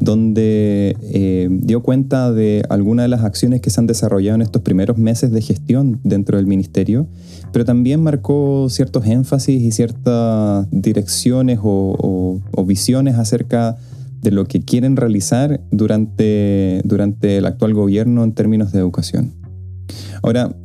donde 0.00 0.96
eh, 1.02 1.48
dio 1.50 1.82
cuenta 1.82 2.32
de 2.32 2.64
algunas 2.68 3.04
de 3.04 3.08
las 3.08 3.24
acciones 3.24 3.60
que 3.60 3.70
se 3.70 3.80
han 3.80 3.86
desarrollado 3.86 4.36
en 4.36 4.42
estos 4.42 4.62
primeros 4.62 4.98
meses 4.98 5.32
de 5.32 5.40
gestión 5.40 6.00
dentro 6.04 6.36
del 6.36 6.46
ministerio, 6.46 7.06
pero 7.52 7.64
también 7.64 8.02
marcó 8.02 8.68
ciertos 8.68 9.06
énfasis 9.06 9.62
y 9.62 9.72
ciertas 9.72 10.66
direcciones 10.70 11.58
o, 11.62 12.40
visiones 12.66 13.14
acerca 13.14 13.76
de 14.22 14.32
lo 14.32 14.46
que 14.46 14.60
quieren 14.60 14.96
realizar 14.96 15.60
durante, 15.70 16.82
durante 16.84 17.38
el 17.38 17.46
actual 17.46 17.74
gobierno 17.74 18.24
en 18.24 18.32
términos 18.32 18.72
de 18.72 18.80
educación. 18.80 19.32
Ahora, 20.22 20.56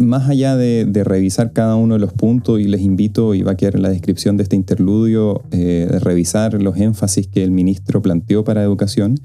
más 0.00 0.28
allá 0.28 0.56
de, 0.56 1.04
revisar 1.04 1.52
cada 1.52 1.76
uno 1.76 1.94
de 1.94 2.00
los 2.00 2.12
puntos, 2.12 2.60
y 2.60 2.64
les 2.64 2.80
invito, 2.80 3.34
y 3.34 3.42
va 3.42 3.52
a 3.52 3.56
quedar 3.56 3.76
en 3.76 3.82
la 3.82 3.90
descripción 3.90 4.36
de 4.36 4.42
este 4.42 4.56
interludio, 4.56 5.42
eh, 5.50 5.88
revisar 6.00 6.60
los 6.60 6.76
énfasis 6.76 7.28
que 7.28 7.44
el 7.44 7.50
ministro 7.50 8.02
planteó 8.02 8.42
para 8.44 8.62
educación, 8.62 9.16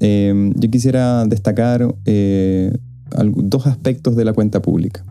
eh, 0.00 0.52
yo 0.54 0.70
quisiera 0.70 1.24
destacar 1.26 1.94
eh, 2.06 2.72
dos 3.36 3.66
aspectos 3.66 4.16
de 4.16 4.24
la 4.24 4.32
cuenta 4.32 4.62
pública. 4.62 5.04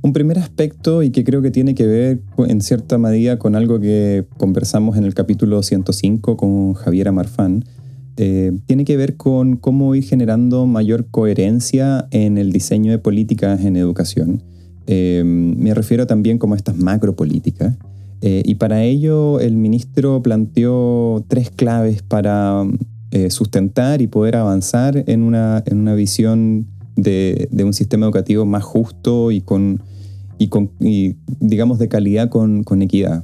Un 0.00 0.12
primer 0.12 0.38
aspecto 0.38 1.02
y 1.02 1.10
que 1.10 1.22
creo 1.22 1.42
que 1.42 1.52
tiene 1.52 1.74
que 1.74 1.86
ver 1.86 2.22
en 2.38 2.60
cierta 2.60 2.98
medida 2.98 3.38
con 3.38 3.54
algo 3.54 3.78
que 3.78 4.24
conversamos 4.36 4.96
en 4.96 5.04
el 5.04 5.14
capítulo 5.14 5.62
105 5.62 6.36
con 6.36 6.74
Javier 6.74 7.08
Amarfán, 7.08 7.64
eh, 8.16 8.52
tiene 8.66 8.84
que 8.84 8.96
ver 8.96 9.16
con 9.16 9.56
cómo 9.56 9.94
ir 9.94 10.04
generando 10.04 10.66
mayor 10.66 11.06
coherencia 11.10 12.06
en 12.10 12.36
el 12.36 12.52
diseño 12.52 12.92
de 12.92 12.98
políticas 12.98 13.64
en 13.64 13.76
educación. 13.76 14.42
Eh, 14.86 15.22
me 15.24 15.72
refiero 15.72 16.06
también 16.06 16.38
como 16.38 16.54
a 16.54 16.56
estas 16.56 16.76
macropolíticas. 16.76 17.76
Eh, 18.20 18.42
y 18.44 18.56
para 18.56 18.84
ello 18.84 19.40
el 19.40 19.56
ministro 19.56 20.22
planteó 20.22 21.24
tres 21.28 21.50
claves 21.50 22.02
para 22.02 22.64
sustentar 23.28 24.00
y 24.00 24.06
poder 24.06 24.36
avanzar 24.36 25.04
en 25.06 25.22
una, 25.22 25.62
en 25.66 25.80
una 25.80 25.94
visión 25.94 26.66
de, 26.96 27.46
un 27.62 27.74
sistema 27.74 28.06
educativo 28.06 28.46
más 28.46 28.64
justo 28.64 29.30
y, 29.30 29.42
con, 29.42 29.82
y, 30.38 30.48
con, 30.48 30.70
digamos, 31.38 31.78
de 31.78 31.88
calidad 31.88 32.30
con 32.30 32.80
equidad. 32.80 33.22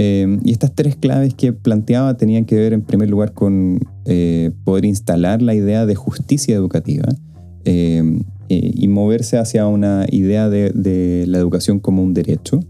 Eh, 0.00 0.38
y 0.44 0.52
estas 0.52 0.76
tres 0.76 0.94
claves 0.94 1.34
que 1.34 1.52
planteaba 1.52 2.16
tenían 2.16 2.44
que 2.44 2.54
ver 2.54 2.72
en 2.72 2.82
primer 2.82 3.10
lugar 3.10 3.32
con 3.32 3.80
eh, 4.04 4.52
poder 4.62 4.84
instalar 4.84 5.42
la 5.42 5.56
idea 5.56 5.86
de 5.86 5.96
justicia 5.96 6.54
educativa 6.54 7.08
eh, 7.64 8.20
y 8.48 8.86
moverse 8.86 9.38
hacia 9.38 9.66
una 9.66 10.06
idea 10.08 10.48
de, 10.48 11.24
la 11.26 11.38
educación 11.38 11.80
como 11.80 12.04
un 12.04 12.14
derecho. 12.14 12.60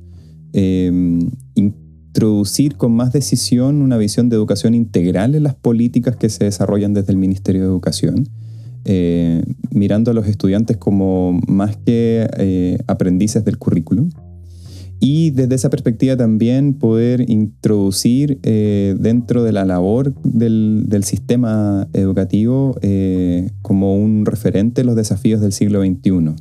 introducir 1.55 2.77
con 2.77 2.93
más 2.93 3.13
decisión 3.13 3.83
una 3.83 3.99
visión 3.99 4.31
de 4.31 4.37
educación 4.37 4.75
integral 4.75 5.35
en 5.35 5.43
las 5.43 5.55
políticas 5.55 6.17
que 6.17 6.31
se 6.31 6.45
desarrollan 6.45 6.95
desde 6.95 7.13
el 7.13 7.19
Ministerio 7.19 7.61
de 7.61 7.69
Educación. 7.69 8.27
mirando 9.71 10.13
a 10.13 10.15
los 10.15 10.27
estudiantes 10.27 10.79
como 10.79 11.39
más 11.47 11.77
que 11.77 12.79
aprendices 12.87 13.45
del 13.45 13.59
currículum, 13.59 14.09
y 15.01 15.31
desde 15.31 15.55
esa 15.55 15.71
perspectiva 15.71 16.17
también 16.17 16.75
poder 16.75 17.31
introducir 17.31 18.39
eh, 18.43 18.97
dentro 18.99 19.45
de 19.45 19.53
la 19.53 19.65
labor 19.65 20.13
del, 20.25 20.85
del 20.89 21.05
sistema 21.05 21.87
educativo 21.93 22.77
eh, 22.83 23.51
como 23.63 23.97
un 23.97 24.27
referente 24.27 24.83
los 24.83 24.97
desafíos 24.97 25.41
del 25.41 25.53
siglo 25.53 25.83
XXI, 25.83 26.35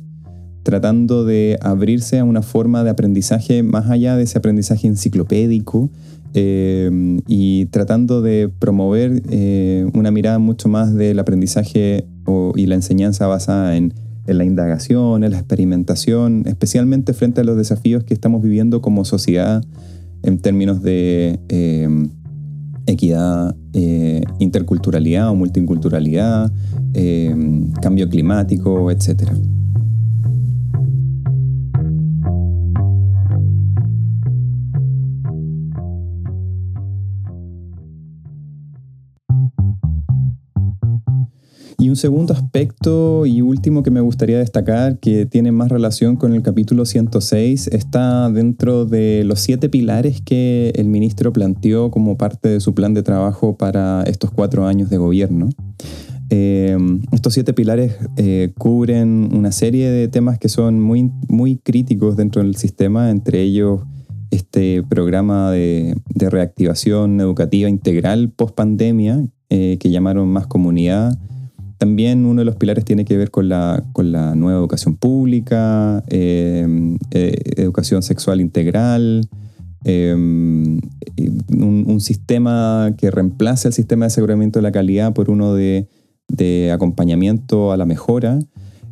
tratando 0.64 1.24
de 1.24 1.58
abrirse 1.60 2.18
a 2.18 2.24
una 2.24 2.42
forma 2.42 2.82
de 2.82 2.90
aprendizaje 2.90 3.62
más 3.62 3.90
allá 3.90 4.16
de 4.16 4.24
ese 4.24 4.38
aprendizaje 4.38 4.88
enciclopédico 4.88 5.90
eh, 6.34 7.20
y 7.28 7.66
tratando 7.66 8.22
de 8.22 8.50
promover 8.58 9.22
una 9.94 10.10
mirada 10.10 10.38
mucho 10.38 10.68
más 10.68 10.94
del 10.94 11.18
aprendizaje 11.20 12.06
y 12.56 12.66
la 12.66 12.74
enseñanza 12.74 13.26
basada 13.26 13.76
en 13.76 13.94
en 14.28 14.38
la 14.38 14.44
indagación, 14.44 15.24
en 15.24 15.32
la 15.32 15.38
experimentación, 15.38 16.44
especialmente 16.46 17.14
frente 17.14 17.40
a 17.40 17.44
los 17.44 17.56
desafíos 17.56 18.04
que 18.04 18.14
estamos 18.14 18.42
viviendo 18.42 18.82
como 18.82 19.04
sociedad 19.04 19.64
en 20.22 20.38
términos 20.38 20.82
de 20.82 21.40
eh, 21.48 21.88
equidad, 22.86 23.56
eh, 23.72 24.22
interculturalidad 24.38 25.30
o 25.30 25.34
multiculturalidad, 25.34 26.52
eh, 26.94 27.34
cambio 27.80 28.08
climático, 28.08 28.90
etc. 28.90 29.32
Y 41.80 41.90
un 41.90 41.96
segundo 41.96 42.34
aspecto 42.34 43.24
y 43.24 43.40
último 43.40 43.84
que 43.84 43.92
me 43.92 44.00
gustaría 44.00 44.38
destacar, 44.38 44.98
que 44.98 45.26
tiene 45.26 45.52
más 45.52 45.68
relación 45.68 46.16
con 46.16 46.34
el 46.34 46.42
capítulo 46.42 46.84
106, 46.84 47.68
está 47.68 48.28
dentro 48.30 48.84
de 48.84 49.22
los 49.24 49.38
siete 49.38 49.68
pilares 49.68 50.20
que 50.20 50.72
el 50.74 50.88
ministro 50.88 51.32
planteó 51.32 51.92
como 51.92 52.18
parte 52.18 52.48
de 52.48 52.58
su 52.58 52.74
plan 52.74 52.94
de 52.94 53.04
trabajo 53.04 53.56
para 53.56 54.02
estos 54.08 54.32
cuatro 54.32 54.66
años 54.66 54.90
de 54.90 54.96
gobierno. 54.96 55.50
Eh, 56.30 56.76
estos 57.12 57.34
siete 57.34 57.52
pilares 57.52 57.96
eh, 58.16 58.52
cubren 58.58 59.30
una 59.32 59.52
serie 59.52 59.88
de 59.88 60.08
temas 60.08 60.40
que 60.40 60.48
son 60.48 60.80
muy, 60.80 61.12
muy 61.28 61.58
críticos 61.58 62.16
dentro 62.16 62.42
del 62.42 62.56
sistema, 62.56 63.08
entre 63.08 63.40
ellos 63.42 63.82
este 64.32 64.82
programa 64.82 65.52
de, 65.52 65.96
reactivación 66.16 67.20
educativa 67.20 67.68
integral 67.68 68.30
post 68.30 68.56
pandemia, 68.56 69.24
eh, 69.48 69.78
que 69.78 69.90
llamaron 69.90 70.28
Más 70.28 70.48
Comunidad, 70.48 71.16
también 71.78 72.26
uno 72.26 72.40
de 72.40 72.44
los 72.44 72.56
pilares 72.56 72.84
tiene 72.84 73.04
que 73.04 73.16
ver 73.16 73.30
con 73.30 73.48
la, 73.48 73.84
con 73.92 74.10
la 74.10 74.34
nueva 74.34 74.58
educación 74.58 74.96
pública, 74.96 76.02
em, 76.08 76.98
eh, 77.12 77.34
educación 77.56 78.02
sexual 78.02 78.40
integral, 78.40 79.28
em, 79.84 80.80
un, 81.56 82.00
sistema 82.00 82.94
que 82.96 83.10
reemplace 83.10 83.68
el 83.68 83.74
sistema 83.74 84.04
de 84.04 84.08
aseguramiento 84.08 84.58
de 84.58 84.62
la 84.62 84.72
calidad 84.72 85.12
por 85.12 85.30
uno 85.30 85.54
de, 85.54 85.88
de 86.28 86.70
acompañamiento 86.72 87.72
a 87.72 87.76
la 87.76 87.86
mejora. 87.86 88.38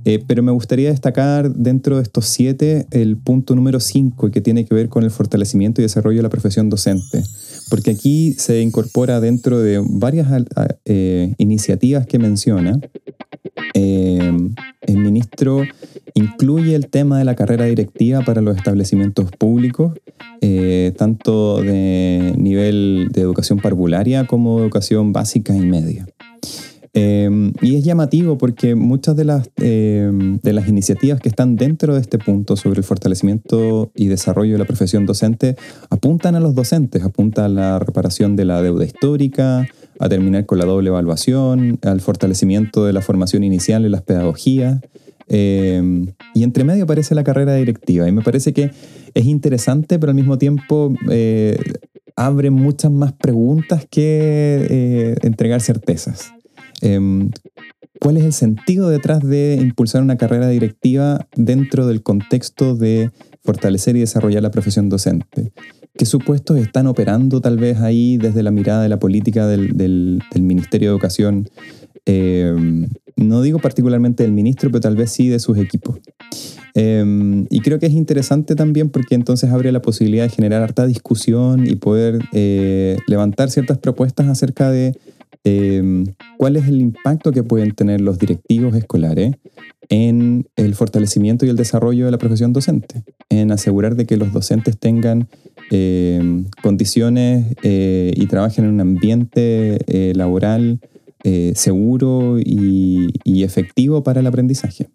Eh, 0.04 0.22
pero 0.24 0.40
me 0.44 0.52
gustaría 0.52 0.90
destacar 0.90 1.52
dentro 1.52 1.96
de 1.96 2.02
estos 2.02 2.26
siete 2.26 2.86
el 2.92 3.16
punto 3.16 3.56
número 3.56 3.80
cinco 3.80 4.30
que 4.30 4.40
tiene 4.40 4.64
que 4.64 4.72
ver 4.72 4.88
con 4.88 5.02
el 5.02 5.10
fortalecimiento 5.10 5.80
y 5.80 5.82
desarrollo 5.82 6.18
de 6.18 6.22
la 6.22 6.28
profesión 6.28 6.70
docente. 6.70 7.24
Porque 7.68 7.92
aquí 7.92 8.34
se 8.34 8.60
incorpora 8.60 9.20
dentro 9.20 9.58
de 9.58 9.82
varias 9.84 10.28
eh, 10.84 11.34
iniciativas 11.38 12.06
que 12.06 12.18
menciona, 12.18 12.78
eh, 13.74 14.32
el 14.82 14.98
ministro 14.98 15.62
incluye 16.14 16.74
el 16.74 16.88
tema 16.88 17.18
de 17.18 17.24
la 17.24 17.34
carrera 17.34 17.64
directiva 17.64 18.22
para 18.22 18.40
los 18.40 18.56
establecimientos 18.56 19.30
públicos, 19.32 19.94
tanto 20.96 21.60
de 21.60 22.34
nivel 22.38 23.08
de 23.12 23.20
educación 23.20 23.58
parvularia 23.58 24.26
como 24.26 24.60
educación 24.60 25.12
básica 25.12 25.54
y 25.54 25.60
media. 25.60 26.06
Em, 26.98 27.52
y 27.60 27.76
es 27.76 27.84
llamativo 27.84 28.38
porque 28.38 28.74
muchas 28.74 29.16
de 29.16 29.26
las, 29.26 29.50
em, 29.56 30.38
de 30.42 30.52
las 30.54 30.66
iniciativas 30.66 31.20
que 31.20 31.28
están 31.28 31.54
dentro 31.56 31.94
de 31.94 32.00
este 32.00 32.18
punto 32.18 32.56
sobre 32.56 32.78
el 32.78 32.84
fortalecimiento 32.84 33.90
y 33.94 34.06
desarrollo 34.06 34.52
de 34.52 34.58
la 34.58 34.64
profesión 34.64 35.04
docente 35.04 35.56
apuntan 35.90 36.36
a 36.36 36.40
los 36.40 36.54
docentes, 36.54 37.02
apuntan 37.04 37.44
a 37.44 37.48
la 37.50 37.78
reparación 37.78 38.34
de 38.34 38.46
la 38.46 38.62
deuda 38.62 38.86
histórica, 38.86 39.68
a 39.98 40.08
terminar 40.08 40.46
con 40.46 40.56
la 40.58 40.64
doble 40.64 40.88
evaluación, 40.88 41.78
al 41.82 42.00
fortalecimiento 42.00 42.86
de 42.86 42.94
la 42.94 43.02
formación 43.02 43.44
inicial 43.44 43.84
en 43.84 43.92
las 43.92 44.00
pedagogías. 44.00 44.80
Em, 45.28 46.14
y 46.34 46.44
entre 46.44 46.64
medio 46.64 46.84
aparece 46.84 47.14
la 47.14 47.24
carrera 47.24 47.56
directiva. 47.56 48.08
Y 48.08 48.12
me 48.12 48.22
parece 48.22 48.54
que 48.54 48.70
es 49.12 49.26
interesante, 49.26 49.98
pero 49.98 50.12
al 50.12 50.16
mismo 50.16 50.38
tiempo 50.38 50.94
eh, 51.10 51.58
abre 52.14 52.48
muchas 52.48 52.90
más 52.90 53.12
preguntas 53.12 53.86
que 53.90 54.66
eh, 54.70 55.16
entregar 55.20 55.60
certezas. 55.60 56.32
Em, 56.82 57.30
¿Cuál 58.00 58.18
es 58.18 58.24
el 58.24 58.32
sentido 58.32 58.88
detrás 58.88 59.22
de 59.22 59.58
impulsar 59.60 60.02
una 60.02 60.16
carrera 60.16 60.48
directiva 60.48 61.26
dentro 61.34 61.86
del 61.86 62.02
contexto 62.02 62.76
de 62.76 63.10
fortalecer 63.42 63.96
y 63.96 64.00
desarrollar 64.00 64.42
la 64.42 64.50
profesión 64.50 64.88
docente? 64.88 65.52
¿Qué 65.96 66.04
supuestos 66.04 66.58
están 66.58 66.86
operando 66.86 67.40
tal 67.40 67.56
vez 67.56 67.80
ahí 67.80 68.18
desde 68.18 68.42
la 68.42 68.50
mirada 68.50 68.82
de 68.82 68.90
la 68.90 68.98
política 68.98 69.46
del, 69.46 70.22
Ministerio 70.38 70.90
de 70.90 70.94
Educación? 70.94 71.48
Em, 72.04 72.86
no 73.16 73.40
digo 73.40 73.58
particularmente 73.60 74.22
del 74.22 74.32
ministro, 74.32 74.70
pero 74.70 74.80
tal 74.80 74.96
vez 74.96 75.10
sí 75.10 75.28
de 75.28 75.38
sus 75.38 75.56
equipos. 75.56 75.98
Em, 76.74 77.46
y 77.48 77.60
creo 77.60 77.78
que 77.78 77.86
es 77.86 77.94
interesante 77.94 78.54
también 78.54 78.90
porque 78.90 79.14
entonces 79.14 79.50
abre 79.50 79.72
la 79.72 79.80
posibilidad 79.80 80.24
de 80.24 80.30
generar 80.30 80.62
harta 80.62 80.86
discusión 80.86 81.66
y 81.66 81.76
poder 81.76 82.18
eh, 82.32 82.98
levantar 83.06 83.50
ciertas 83.50 83.78
propuestas 83.78 84.28
acerca 84.28 84.70
de 84.70 84.92
Em, 85.48 86.06
cuál 86.38 86.56
es 86.56 86.66
el 86.66 86.80
impacto 86.80 87.30
que 87.30 87.44
pueden 87.44 87.70
tener 87.70 88.00
los 88.00 88.18
directivos 88.18 88.74
escolares 88.74 89.36
en 89.88 90.48
el 90.56 90.74
fortalecimiento 90.74 91.46
y 91.46 91.50
el 91.50 91.54
desarrollo 91.54 92.06
de 92.06 92.10
la 92.10 92.18
profesión 92.18 92.52
docente, 92.52 93.04
en 93.28 93.52
asegurar 93.52 93.94
de 93.94 94.06
que 94.06 94.16
los 94.16 94.32
docentes 94.32 94.76
tengan 94.76 95.28
em, 95.70 96.46
condiciones 96.64 97.54
eh, 97.62 98.12
y 98.16 98.26
trabajen 98.26 98.64
en 98.64 98.72
un 98.72 98.80
ambiente 98.80 99.78
eh, 99.86 100.14
laboral 100.16 100.80
eh, 101.22 101.52
seguro 101.54 102.40
y, 102.40 103.12
efectivo 103.24 104.02
para 104.02 104.18
el 104.18 104.26
aprendizaje. 104.26 104.88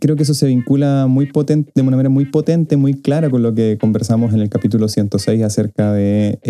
creo 0.00 0.16
que 0.16 0.24
eso 0.24 0.34
se 0.34 0.48
vincula 0.48 1.06
muy 1.08 1.26
potente, 1.26 1.70
de 1.76 1.82
una 1.82 1.92
manera 1.92 2.08
muy 2.08 2.24
potente, 2.24 2.76
muy 2.76 2.94
clara 2.94 3.30
con 3.30 3.44
lo 3.44 3.54
que 3.54 3.78
conversamos 3.80 4.34
en 4.34 4.40
el 4.40 4.48
capítulo 4.48 4.88
106 4.88 5.42
acerca 5.44 5.92
de 5.92 6.40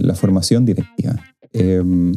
la 0.00 0.14
formación 0.14 0.64
directiva. 0.64 1.16
Em, 1.56 2.12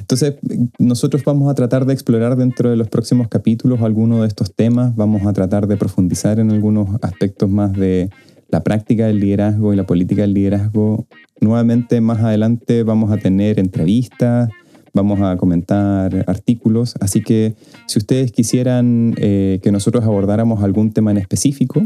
entonces, 0.00 0.34
nosotros 0.78 1.22
vamos 1.24 1.50
a 1.50 1.54
tratar 1.54 1.86
de 1.86 1.92
explorar 1.92 2.36
dentro 2.36 2.70
de 2.70 2.76
los 2.76 2.88
próximos 2.88 3.28
capítulos 3.28 3.80
algunos 3.80 4.22
de 4.22 4.26
estos 4.26 4.52
temas, 4.52 4.96
vamos 4.96 5.24
a 5.24 5.32
tratar 5.32 5.68
de 5.68 5.76
profundizar 5.76 6.40
en 6.40 6.50
algunos 6.50 6.88
aspectos 7.02 7.48
más 7.48 7.72
de 7.72 8.10
la 8.48 8.64
práctica 8.64 9.06
del 9.06 9.20
liderazgo 9.20 9.72
y 9.72 9.76
la 9.76 9.86
política 9.86 10.22
del 10.22 10.34
liderazgo. 10.34 11.06
Nuevamente, 11.40 12.00
más 12.00 12.18
adelante 12.20 12.82
vamos 12.82 13.12
a 13.12 13.18
tener 13.18 13.60
entrevistas, 13.60 14.50
vamos 14.92 15.20
a 15.20 15.36
comentar 15.36 16.24
artículos, 16.26 16.96
así 17.00 17.22
que 17.22 17.54
si 17.86 18.00
ustedes 18.00 18.32
quisieran 18.32 19.14
eh, 19.18 19.60
que 19.62 19.70
nosotros 19.70 20.02
abordáramos 20.04 20.64
algún 20.64 20.92
tema 20.92 21.12
en 21.12 21.18
específico, 21.18 21.82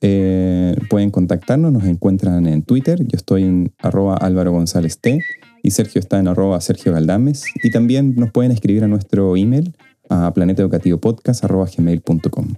eh, 0.00 0.76
pueden 0.90 1.10
contactarnos, 1.10 1.72
nos 1.72 1.84
encuentran 1.84 2.46
en 2.48 2.62
Twitter, 2.62 2.98
yo 3.00 3.16
estoy 3.16 3.44
en 3.44 3.72
arroba 3.78 4.16
Álvaro 4.16 4.50
González 4.50 4.98
T 5.00 5.20
y 5.62 5.70
Sergio 5.70 6.00
está 6.00 6.18
en 6.18 6.28
arroba 6.28 6.60
Sergio 6.60 6.92
Galdames 6.92 7.44
y 7.62 7.70
también 7.70 8.14
nos 8.16 8.32
pueden 8.32 8.52
escribir 8.52 8.84
a 8.84 8.88
nuestro 8.88 9.36
email 9.36 9.74
a 10.08 10.32
planetaeducativopodcast.gmail.com. 10.32 12.54